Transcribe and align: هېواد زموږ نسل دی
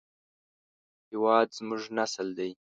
هېواد 1.09 1.47
زموږ 1.57 1.81
نسل 1.97 2.27
دی 2.37 2.51